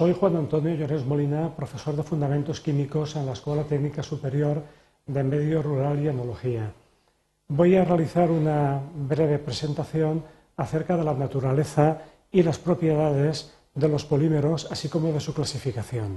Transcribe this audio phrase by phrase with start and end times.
[0.00, 4.62] Soy Juan Antonio Llores Molina, profesor de Fundamentos Químicos en la Escuela Técnica Superior
[5.06, 6.72] de Medio Rural y Enología.
[7.48, 10.24] Voy a realizar una breve presentación
[10.56, 11.98] acerca de la naturaleza
[12.32, 16.16] y las propiedades de los polímeros, así como de su clasificación.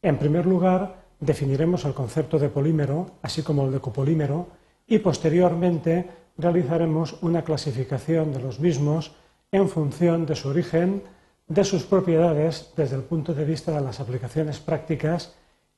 [0.00, 4.46] En primer lugar, definiremos el concepto de polímero, así como el de copolímero,
[4.86, 6.06] y posteriormente
[6.38, 9.16] realizaremos una clasificación de los mismos
[9.50, 11.02] en función de su origen,
[11.46, 15.34] de sus propiedades desde el punto de vista de las aplicaciones prácticas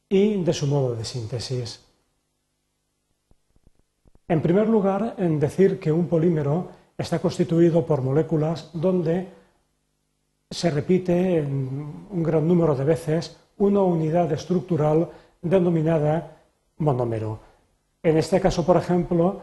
[0.08, 1.84] y de su modo de síntesis.
[4.28, 9.28] En primer lugar, en decir que un polímero está constituido por moléculas donde
[10.50, 15.10] se repite en un gran número de veces una unidad estructural
[15.42, 16.38] denominada
[16.78, 17.40] monómero.
[18.02, 19.40] En este caso, por ejemplo,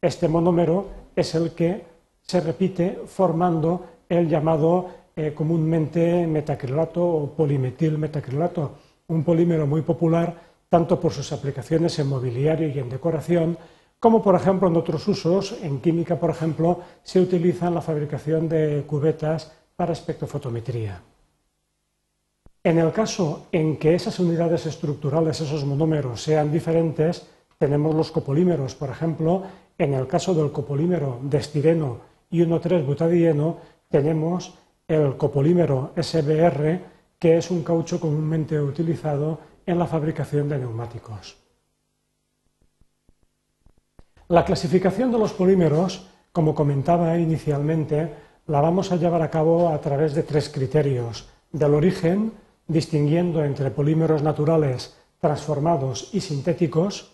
[0.00, 0.86] este monómero
[1.16, 1.84] es el que
[2.22, 8.78] se repite formando el llamado eh, comúnmente metacrilato o polimetil metacrilato,
[9.08, 13.58] un polímero muy popular tanto por sus aplicaciones en mobiliario y en decoración,
[14.00, 18.48] como por ejemplo en otros usos, en química por ejemplo, se utiliza en la fabricación
[18.48, 21.02] de cubetas para espectrofotometría.
[22.64, 27.26] En el caso en que esas unidades estructurales, esos monómeros, sean diferentes,
[27.58, 28.74] tenemos los copolímeros.
[28.74, 29.42] Por ejemplo,
[29.76, 31.98] en el caso del copolímero de estireno
[32.30, 33.56] y 1,3-butadieno,
[33.90, 34.54] tenemos
[34.88, 36.80] el copolímero SBR,
[37.18, 41.36] que es un caucho comúnmente utilizado en la fabricación de neumáticos.
[44.28, 48.14] La clasificación de los polímeros, como comentaba inicialmente,
[48.46, 51.28] la vamos a llevar a cabo a través de tres criterios.
[51.52, 52.32] Del origen,
[52.66, 57.12] distinguiendo entre polímeros naturales transformados y sintéticos,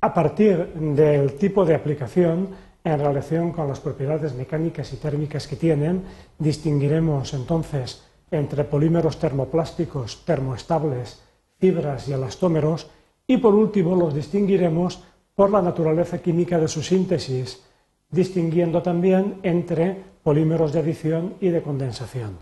[0.00, 2.50] a partir del tipo de aplicación,
[2.84, 6.04] en relación con las propiedades mecánicas y térmicas que tienen,
[6.38, 11.20] distinguiremos entonces entre polímeros termoplásticos, termoestables,
[11.58, 12.90] fibras y elastómeros,
[13.26, 15.02] y por último los distinguiremos
[15.34, 17.62] por la naturaleza química de su síntesis,
[18.10, 22.38] distinguiendo también entre polímeros de adición y de condensación.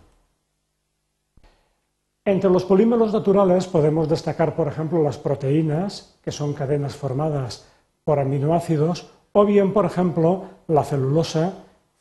[2.24, 7.68] Entre los polímeros naturales podemos destacar, por ejemplo, las proteínas, que son cadenas formadas
[8.02, 11.52] por aminoácidos, o bien, por ejemplo, la celulosa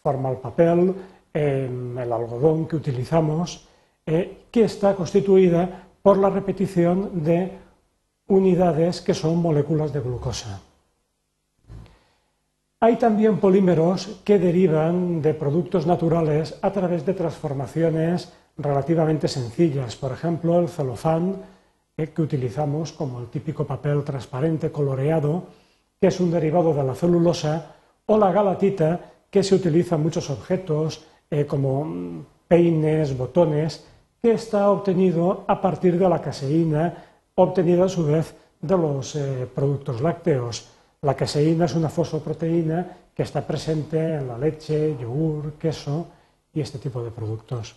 [0.02, 0.96] forma el papel,
[1.34, 3.68] em, el algodón que utilizamos,
[4.06, 7.52] eh, que está constituida por la repetición de
[8.28, 10.62] unidades que son moléculas de glucosa.
[12.80, 19.98] Hay también polímeros que derivan de productos naturales a través de transformaciones relativamente sencillas.
[19.98, 21.36] Por ejemplo, el celofán,
[21.98, 25.65] eh, que utilizamos como el típico papel transparente coloreado,
[26.00, 27.76] que es un derivado de la celulosa,
[28.06, 33.86] o la galatita, que se utiliza en muchos objetos eh, como peines, botones,
[34.22, 36.94] que está obtenido a partir de la caseína,
[37.36, 40.70] obtenida a su vez de los eh, productos lácteos.
[41.02, 46.08] La caseína es una fosfoproteína que está presente en la leche, yogur, queso
[46.54, 47.76] y este tipo de productos.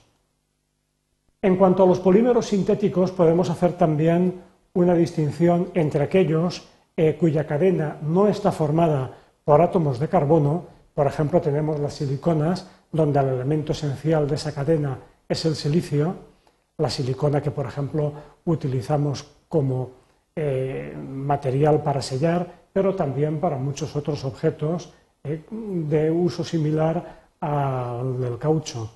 [1.40, 4.40] En cuanto a los polímeros sintéticos, podemos hacer también
[4.74, 6.66] una distinción entre aquellos
[6.98, 9.14] eh, cuya cadena no está formada
[9.44, 14.52] por átomos de carbono, por ejemplo tenemos las siliconas, donde el elemento esencial de esa
[14.52, 14.98] cadena
[15.28, 16.16] es el silicio,
[16.76, 18.12] la silicona que por ejemplo
[18.46, 19.90] utilizamos como
[20.34, 24.92] eh, material para sellar, pero también para muchos otros objetos
[25.22, 28.90] eh, de uso similar al del caucho.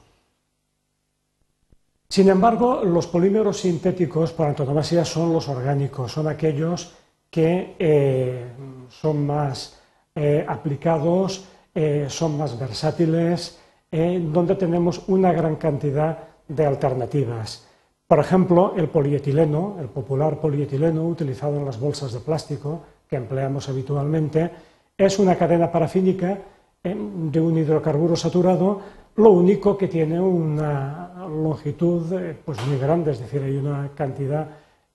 [2.08, 6.96] Sin embargo, los polímeros sintéticos por antonomasia son los orgánicos, son aquellos
[7.32, 8.44] que eh,
[8.90, 9.80] son más
[10.14, 13.58] eh, aplicados, eh, son más versátiles,
[13.90, 16.16] donde tenemos una gran cantidad
[16.48, 17.68] de alternativas.
[18.06, 23.68] Por ejemplo, el polietileno, el popular polietileno utilizado en las bolsas de plástico que empleamos
[23.68, 24.50] habitualmente,
[24.96, 26.38] es una cadena parafínica
[26.82, 28.80] de un hidrocarburo saturado,
[29.16, 32.06] lo único que tiene una longitud
[32.46, 34.48] pues muy grande, es decir, hay una cantidad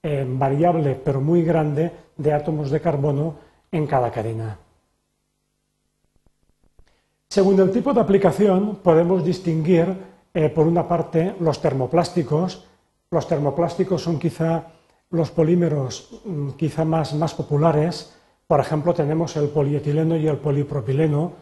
[0.04, 3.36] variable pero muy grande de átomos de carbono
[3.72, 4.58] en cada cadena.
[7.30, 9.96] Según el tipo de aplicación, podemos distinguir,
[10.34, 12.66] eh, por una parte, los termoplásticos.
[13.12, 14.64] Los termoplásticos son quizá
[15.12, 18.16] los polímeros mm, quizá más, más populares.
[18.48, 21.34] Por ejemplo, tenemos el polietileno y el polipropileno.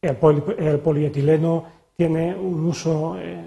[0.00, 1.64] El, polietileno
[1.94, 3.44] tiene un uso eh,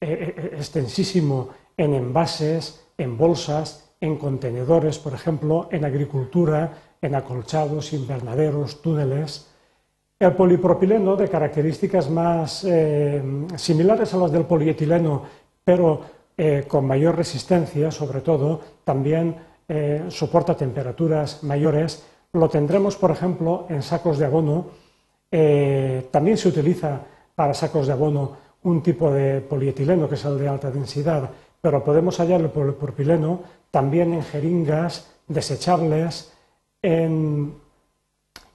[0.00, 8.82] eh, extensísimo en envases, en bolsas, en contenedores, por ejemplo, en agricultura, en acolchados, invernaderos,
[8.82, 9.48] túneles.
[10.18, 13.22] El polipropileno, de características más eh,
[13.56, 15.22] similares a las del polietileno,
[15.64, 16.00] pero
[16.36, 19.36] eh, con mayor resistencia, sobre todo, también
[19.68, 22.04] eh, soporta temperaturas mayores.
[22.32, 24.66] Lo tendremos, por ejemplo, en sacos de abono.
[26.10, 27.00] También se utiliza
[27.34, 31.30] para sacos de abono un tipo de polietileno, que es el de alta densidad,
[31.62, 36.34] pero podemos hallarlo por el propileno también en jeringas desechables,
[36.82, 37.54] en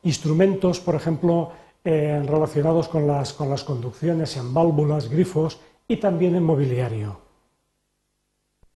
[0.04, 1.52] instrumentos, por ejemplo,
[1.84, 7.18] relacionados con las, con las conducciones, en válvulas, grifos y también en mobiliario.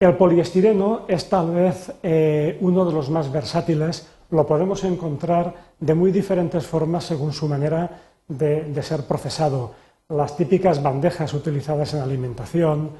[0.00, 5.94] El poliestireno es tal vez eh, uno de los más versátiles, lo podemos encontrar de
[5.94, 9.74] muy diferentes formas según su manera de, ser procesado.
[10.08, 12.90] Las típicas bandejas utilizadas en alimentación,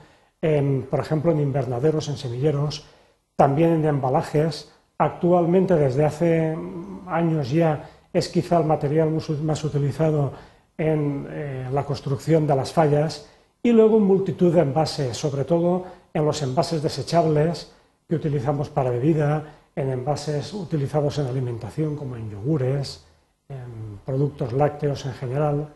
[0.90, 2.84] por ejemplo en invernaderos, en semilleros,
[3.36, 4.72] también en embalajes.
[4.98, 6.56] Actualmente, desde hace
[7.06, 9.10] años ya, es quizá el material
[9.42, 10.32] más utilizado
[10.76, 13.28] en eh, la construcción de las fallas
[13.62, 17.72] y luego en multitud de envases, sobre todo en los envases desechables
[18.08, 19.44] que utilizamos para bebida,
[19.74, 23.06] en envases utilizados en alimentación como en yogures,
[23.48, 25.68] en productos lácteos en general.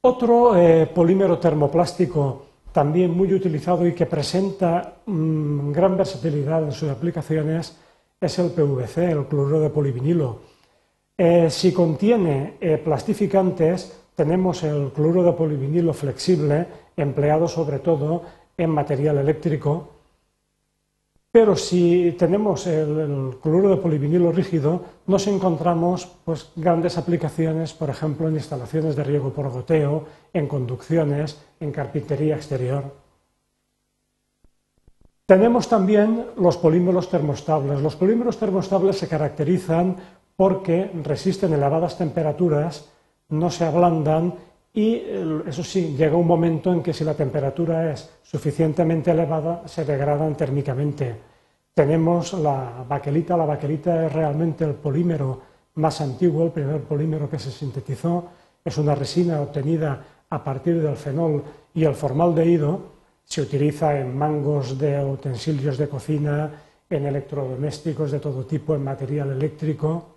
[0.00, 6.90] Otro eh, polímero termoplástico también muy utilizado y que presenta mm, gran versatilidad en sus
[6.90, 7.78] aplicaciones
[8.20, 10.40] es el PVC, el cloruro de polivinilo.
[11.16, 16.66] Eh, si contiene eh, plastificantes, tenemos el cloruro de polivinilo flexible,
[16.96, 18.22] empleado sobre todo
[18.58, 19.90] en material eléctrico,
[21.34, 28.28] pero si tenemos el, cloruro de polivinilo rígido, nos encontramos pues, grandes aplicaciones, por ejemplo,
[28.28, 32.84] en instalaciones de riego por goteo, en conducciones, en carpintería exterior.
[35.26, 37.80] Tenemos también los polímeros termostables.
[37.80, 39.96] Los polímeros termostables se caracterizan
[40.36, 42.88] porque resisten elevadas temperaturas,
[43.28, 44.34] no se ablandan
[44.76, 44.96] y,
[45.46, 50.36] eso sí, llega un momento en que si la temperatura es suficientemente elevada, se degradan
[50.36, 51.14] térmicamente.
[51.72, 53.36] Tenemos la baquelita.
[53.36, 55.40] La baquelita es realmente el polímero
[55.74, 58.26] más antiguo, el primer polímero que se sintetizó.
[58.64, 62.94] Es una resina obtenida a partir del fenol y el formaldehído
[63.24, 66.50] se utiliza en mangos de utensilios de cocina,
[66.90, 70.14] en electrodomésticos de todo tipo, en material eléctrico.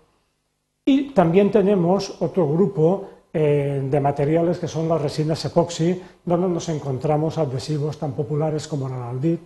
[0.84, 6.68] Y también tenemos otro grupo eh, de materiales que son las resinas epoxi, donde nos
[6.68, 9.40] encontramos adhesivos tan populares como la aldit.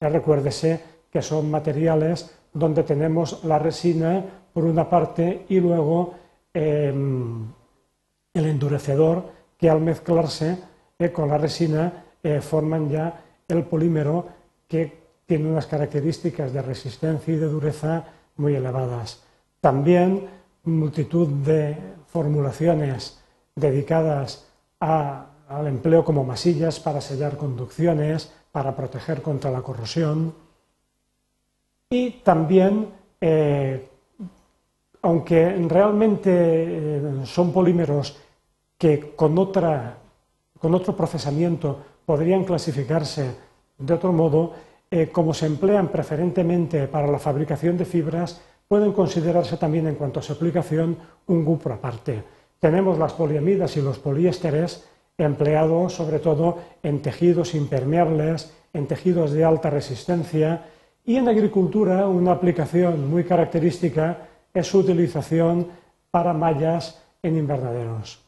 [0.00, 0.80] recuérdese
[1.10, 6.14] que son materiales donde tenemos la resina por una parte y luego
[6.52, 7.46] em,
[8.34, 9.22] el endurecedor
[9.56, 10.58] que al mezclarse
[10.98, 14.26] eh, con la resina eh, forman ya el polímero
[14.66, 18.04] que tiene unas características de resistencia y de dureza
[18.36, 19.22] muy elevadas.
[19.60, 20.26] También
[20.64, 21.76] multitud de
[22.06, 23.20] formulaciones
[23.58, 24.46] dedicadas
[24.80, 30.34] al empleo como masillas para sellar conducciones, para proteger contra la corrosión.
[31.90, 32.88] Y también,
[33.20, 33.88] eh,
[35.02, 38.16] aunque realmente eh, son polímeros
[38.76, 44.52] que con, con otro procesamiento podrían clasificarse de otro modo,
[44.90, 50.20] eh, como se emplean preferentemente para la fabricación de fibras, pueden considerarse también en cuanto
[50.20, 50.96] a su aplicación
[51.26, 52.37] un grupo aparte.
[52.60, 54.84] Tenemos las poliamidas y los poliésteres
[55.16, 60.64] empleados sobre todo en tejidos impermeables, en tejidos de alta resistencia
[61.04, 65.66] y en agricultura una aplicación muy característica es su utilización
[66.10, 68.20] para mallas en invernaderos.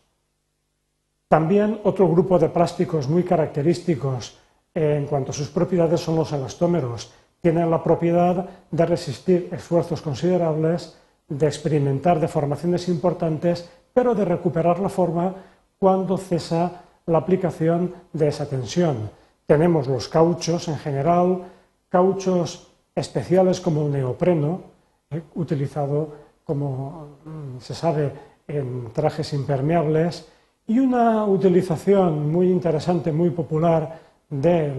[1.28, 4.38] También otro grupo de plásticos muy característicos
[4.74, 7.12] en cuanto a sus propiedades son los elastómeros.
[7.40, 10.96] Tienen la propiedad de resistir esfuerzos considerables,
[11.28, 15.34] de experimentar deformaciones importantes, pero de recuperar la forma
[15.78, 19.10] cuando cesa la aplicación de esa tensión.
[19.46, 21.42] Tenemos los cauchos en general,
[21.88, 24.62] cauchos especiales como el neopreno,
[25.10, 26.12] eh, utilizado
[26.44, 28.12] como mm, se sabe
[28.46, 30.28] en trajes impermeables,
[30.66, 34.72] y una utilización muy interesante, muy popular de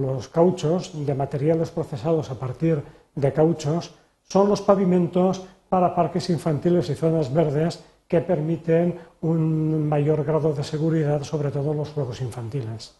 [0.00, 2.82] los cauchos, de materiales procesados a partir
[3.14, 10.24] de cauchos, son los pavimentos para parques infantiles y zonas verdes que permiten un mayor
[10.24, 12.94] grado de seguridad, sobre todo en los juegos infantiles.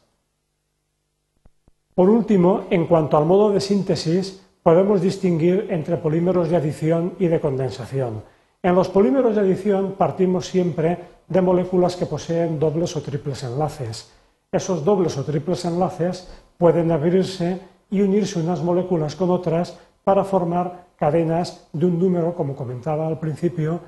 [1.95, 7.29] Por último, en cuanto al modo de síntesis, podemos distinguir entre polímeros de adición y
[7.29, 8.23] de condensación.
[8.63, 14.11] En los polímeros de adición partimos siempre de moléculas que poseen dobles o triples enlaces.
[14.51, 20.87] Esos dobles o triples enlaces pueden abrirse y unirse unas moléculas con otras para formar
[20.97, 23.81] cadenas de un número, como comentaba al principio,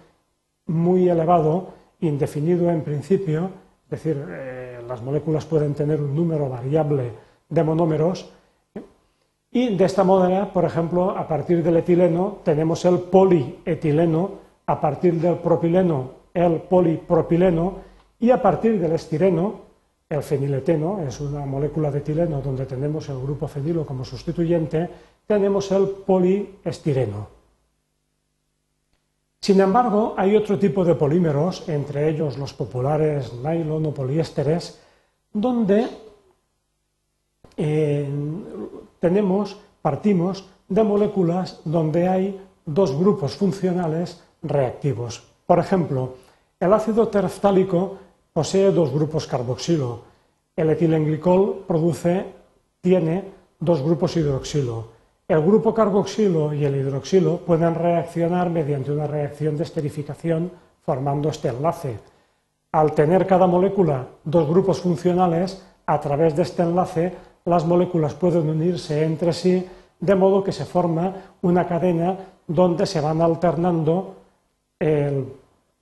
[0.67, 1.69] muy elevado,
[2.01, 3.51] indefinido en principio,
[3.85, 7.13] es decir, eh, las moléculas pueden tener un número variable
[7.49, 8.31] de monómeros.
[9.51, 14.31] Y de esta manera, por ejemplo, a partir del etileno tenemos el polietileno,
[14.67, 17.75] a partir del propileno el polipropileno
[18.21, 19.65] y a partir del estireno
[20.09, 24.89] el fenileteno, es una molécula de etileno donde tenemos el grupo fenilo como sustituyente,
[25.27, 27.36] tenemos el poliestireno.
[29.47, 34.83] Sin embargo, hay otro tipo de polímeros, entre ellos los populares nylon o poliésteres,
[35.31, 35.87] donde
[37.57, 38.11] eh,
[38.99, 45.23] tenemos, partimos de moléculas donde hay dos grupos funcionales reactivos.
[45.47, 46.19] Por ejemplo,
[46.59, 47.99] el ácido tereftálico
[48.33, 50.03] posee dos grupos carboxilo.
[50.57, 52.35] El etilenglicol produce,
[52.81, 54.96] tiene dos grupos hidroxilo.
[55.29, 60.53] El grupo carboxilo y el hidroxilo pueden reaccionar mediante una reacción de esterificación
[60.85, 61.99] formando este enlace.
[62.71, 67.13] Al tener cada molécula dos grupos funcionales, a través de este enlace
[67.45, 69.67] las moléculas pueden unirse entre sí
[69.99, 72.17] de modo que se forma una cadena
[72.47, 74.15] donde se van alternando
[74.79, 75.27] el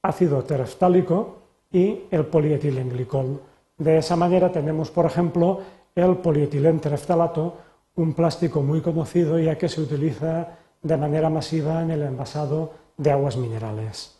[0.02, 1.36] ácido tereftálico
[1.70, 3.40] y el polietilenglicol.
[3.76, 5.60] De esa manera tenemos, por ejemplo,
[5.94, 7.56] el polietilén tereftalato,
[7.96, 10.48] un plástico muy conocido ya que se utiliza
[10.82, 14.18] de manera masiva en el envasado de aguas minerales.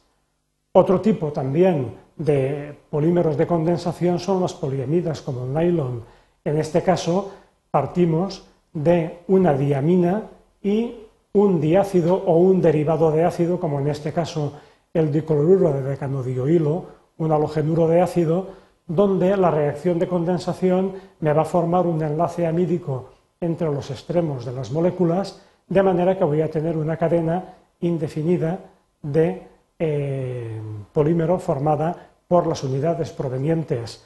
[0.73, 6.02] Otro tipo también de polímeros de condensación son las poliamidas, como el nylon.
[6.45, 7.33] En este caso,
[7.71, 10.31] partimos de una diamina
[10.62, 10.95] y
[11.33, 14.54] un diácido o un derivado de ácido, como en este caso
[14.93, 16.87] el dicloruro de decanodiohilo,
[17.19, 18.49] un halogenuro de ácido,
[18.87, 23.13] donde la reacción de condensación me va a formar un enlace amídico
[23.44, 28.58] entre los extremos de las moléculas, de manera que voy a tener una cadena indefinida
[29.02, 29.46] de
[29.78, 30.60] eh,
[30.92, 34.04] polímero formada por las unidades provenientes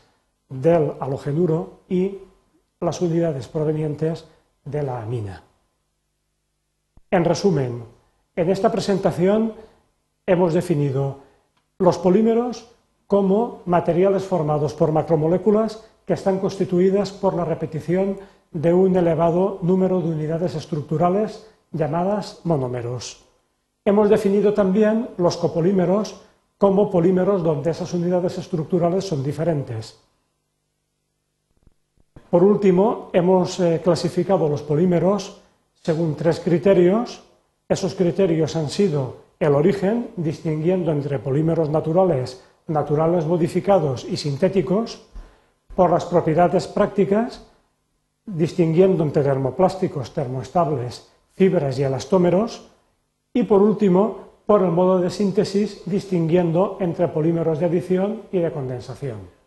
[0.48, 2.18] del halogenuro y
[2.80, 4.26] las unidades provenientes
[4.64, 5.42] de la amina.
[7.10, 7.84] En resumen,
[8.36, 9.54] en esta presentación
[10.26, 11.18] hemos definido
[11.78, 12.70] los polímeros
[13.06, 18.16] como materiales formados por macromoléculas que están constituidas por la repetición
[18.50, 23.26] de un elevado número de unidades estructurales llamadas monómeros.
[23.84, 26.22] Hemos definido también los copolímeros
[26.56, 30.00] como polímeros donde esas unidades estructurales son diferentes.
[32.30, 35.42] Por último, hemos eh, clasificado los polímeros
[35.82, 37.22] según tres criterios.
[37.68, 45.04] Esos criterios han sido el origen, distinguiendo entre polímeros naturales, naturales modificados y sintéticos,
[45.78, 47.46] por las propiedades prácticas,
[48.26, 52.68] distinguiendo entre termoplásticos, termoestables, fibras y elastómeros,
[53.32, 58.50] y por último, por el modo de síntesis, distinguiendo entre polímeros de adición y de
[58.50, 59.37] condensación.